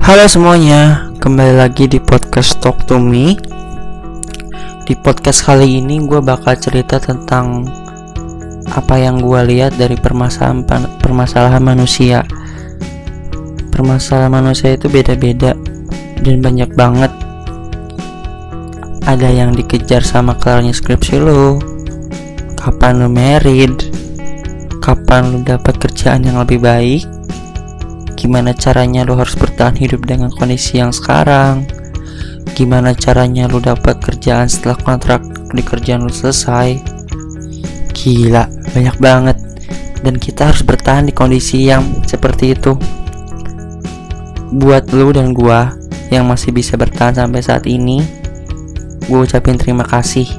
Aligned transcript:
Halo 0.00 0.24
semuanya, 0.24 1.12
kembali 1.20 1.60
lagi 1.60 1.84
di 1.84 2.00
podcast 2.00 2.56
Talk 2.64 2.88
to 2.88 2.96
Me. 2.96 3.36
Di 4.88 4.96
podcast 4.96 5.44
kali 5.44 5.84
ini 5.84 6.00
gue 6.00 6.16
bakal 6.24 6.56
cerita 6.56 6.96
tentang 6.96 7.68
apa 8.72 8.96
yang 8.96 9.20
gue 9.20 9.36
lihat 9.52 9.76
dari 9.76 10.00
permasalahan 10.00 10.64
permasalahan 10.96 11.60
manusia. 11.60 12.24
Permasalahan 13.68 14.32
manusia 14.32 14.72
itu 14.72 14.88
beda-beda 14.88 15.52
dan 16.24 16.40
banyak 16.40 16.72
banget. 16.72 17.12
Ada 19.04 19.28
yang 19.28 19.52
dikejar 19.52 20.00
sama 20.00 20.40
kelarnya 20.40 20.72
skripsi 20.72 21.20
lo, 21.20 21.60
kapan 22.56 23.04
lo 23.04 23.12
married, 23.12 23.76
kapan 24.80 25.36
lo 25.36 25.38
dapat 25.44 25.76
kerjaan 25.76 26.24
yang 26.24 26.40
lebih 26.40 26.64
baik, 26.64 27.04
gimana 28.22 28.54
caranya 28.54 29.02
lo 29.02 29.18
harus 29.18 29.34
bertahan 29.34 29.74
hidup 29.74 30.06
dengan 30.06 30.30
kondisi 30.30 30.78
yang 30.78 30.94
sekarang? 30.94 31.66
Gimana 32.54 32.94
caranya 32.94 33.50
lo 33.50 33.58
dapat 33.58 33.98
kerjaan 33.98 34.46
setelah 34.46 34.78
kontrak 34.78 35.18
di 35.50 35.58
kerjaan 35.58 36.06
lo 36.06 36.12
selesai? 36.14 36.78
Gila 37.90 38.46
banyak 38.78 38.96
banget. 39.02 39.42
Dan 40.06 40.22
kita 40.22 40.54
harus 40.54 40.62
bertahan 40.62 41.10
di 41.10 41.14
kondisi 41.14 41.66
yang 41.66 41.82
seperti 42.06 42.54
itu. 42.54 42.78
Buat 44.54 44.94
lo 44.94 45.10
dan 45.10 45.34
gua 45.34 45.74
yang 46.14 46.30
masih 46.30 46.54
bisa 46.54 46.78
bertahan 46.78 47.18
sampai 47.18 47.42
saat 47.42 47.66
ini 47.66 48.06
gue 49.10 49.18
ucapin 49.18 49.58
terima 49.58 49.82
kasih. 49.82 50.30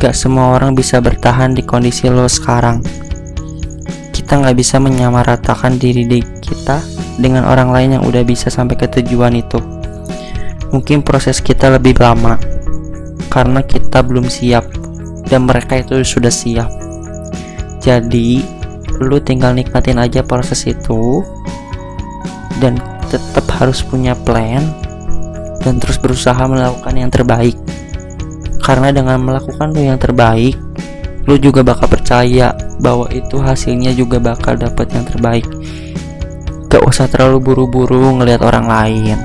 Gak 0.00 0.16
semua 0.16 0.56
orang 0.56 0.72
bisa 0.72 1.04
bertahan 1.04 1.52
di 1.52 1.60
kondisi 1.60 2.08
lo 2.08 2.24
sekarang 2.24 2.80
kita 4.28 4.44
nggak 4.44 4.60
bisa 4.60 4.76
menyamaratakan 4.76 5.80
diri 5.80 6.04
kita 6.44 6.84
dengan 7.16 7.48
orang 7.48 7.72
lain 7.72 7.96
yang 7.96 8.04
udah 8.04 8.20
bisa 8.28 8.52
sampai 8.52 8.76
ke 8.76 8.84
tujuan 9.00 9.32
itu. 9.32 9.56
Mungkin 10.68 11.00
proses 11.00 11.40
kita 11.40 11.72
lebih 11.72 11.96
lama 11.96 12.36
karena 13.32 13.64
kita 13.64 14.04
belum 14.04 14.28
siap 14.28 14.68
dan 15.32 15.48
mereka 15.48 15.80
itu 15.80 16.04
sudah 16.04 16.28
siap. 16.28 16.68
Jadi, 17.80 18.44
lu 19.00 19.16
tinggal 19.16 19.56
nikmatin 19.56 19.96
aja 19.96 20.20
proses 20.20 20.60
itu 20.68 21.24
dan 22.60 22.76
tetap 23.08 23.48
harus 23.56 23.80
punya 23.80 24.12
plan 24.12 24.60
dan 25.64 25.80
terus 25.80 25.96
berusaha 25.96 26.44
melakukan 26.44 26.92
yang 26.92 27.08
terbaik. 27.08 27.56
Karena 28.60 28.92
dengan 28.92 29.24
melakukan 29.24 29.72
yang 29.72 29.96
terbaik, 29.96 30.67
lu 31.28 31.36
juga 31.36 31.60
bakal 31.60 31.92
percaya 31.92 32.56
bahwa 32.80 33.04
itu 33.12 33.36
hasilnya 33.36 33.92
juga 33.92 34.16
bakal 34.16 34.56
dapat 34.56 34.88
yang 34.96 35.04
terbaik. 35.04 35.44
Gak 36.72 36.80
usah 36.88 37.04
terlalu 37.04 37.52
buru-buru 37.52 38.16
ngelihat 38.16 38.40
orang 38.40 38.64
lain. 38.64 39.18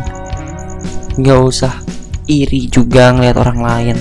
Gak 1.15 1.39
usah 1.39 1.71
iri 2.27 2.67
juga 2.67 3.15
ngelihat 3.15 3.39
orang 3.39 3.59
lain. 3.63 3.97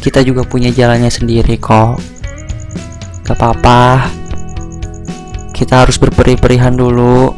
Kita 0.00 0.24
juga 0.24 0.48
punya 0.48 0.72
jalannya 0.72 1.12
sendiri 1.12 1.60
kok. 1.60 2.00
Gak 3.28 3.36
apa-apa. 3.36 4.08
Kita 5.52 5.84
harus 5.84 6.00
berperi-perihan 6.00 6.80
dulu. 6.80 7.36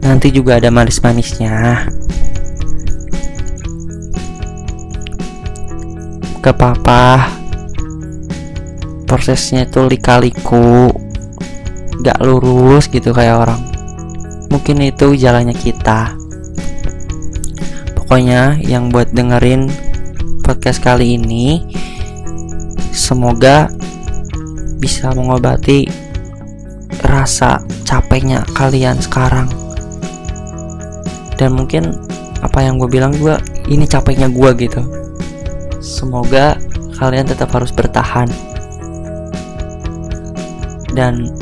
Nanti 0.00 0.32
juga 0.32 0.56
ada 0.56 0.72
manis-manisnya. 0.72 1.84
Gak 6.40 6.56
apa-apa 6.56 7.39
Prosesnya 9.10 9.66
itu 9.66 9.90
lika-liku 9.90 10.94
Gak 12.00 12.22
lurus 12.24 12.88
gitu 12.88 13.12
kayak 13.12 13.44
orang. 13.44 13.60
Mungkin 14.48 14.80
itu 14.80 15.18
jalannya 15.18 15.52
kita. 15.52 16.16
Pokoknya 17.92 18.56
yang 18.64 18.88
buat 18.88 19.12
dengerin 19.12 19.68
podcast 20.40 20.80
kali 20.80 21.20
ini 21.20 21.60
semoga 22.90 23.68
bisa 24.80 25.12
mengobati 25.12 25.84
rasa 27.04 27.60
capeknya 27.84 28.46
kalian 28.56 28.96
sekarang. 28.96 29.52
Dan 31.36 31.52
mungkin 31.52 31.92
apa 32.40 32.64
yang 32.64 32.80
gue 32.80 32.88
bilang 32.88 33.12
gue 33.12 33.36
ini 33.68 33.84
capeknya 33.84 34.32
gue 34.32 34.50
gitu. 34.56 34.80
Semoga 35.84 36.56
kalian 36.96 37.28
tetap 37.28 37.52
harus 37.52 37.76
bertahan 37.76 38.49
dan 41.00 41.32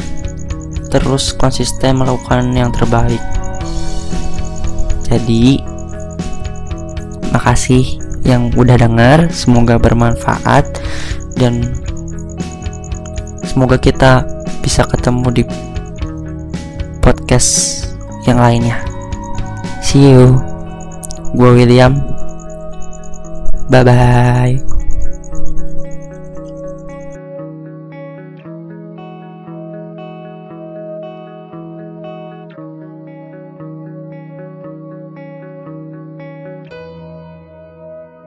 terus 0.94 1.34
konsisten 1.34 1.98
melakukan 1.98 2.54
yang 2.54 2.70
terbaik. 2.70 3.18
Jadi, 5.10 5.58
makasih 7.34 7.98
yang 8.22 8.54
udah 8.54 8.78
dengar, 8.78 9.26
semoga 9.34 9.80
bermanfaat 9.80 10.78
dan 11.34 11.74
semoga 13.42 13.74
kita 13.80 14.22
bisa 14.62 14.86
ketemu 14.86 15.42
di 15.42 15.42
podcast 17.02 17.82
yang 18.28 18.38
lainnya. 18.38 18.78
See 19.80 20.12
you. 20.12 20.38
Gue 21.32 21.64
William. 21.64 21.96
Bye 23.68 23.84
bye. 23.84 24.77